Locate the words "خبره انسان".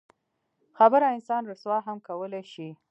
0.77-1.41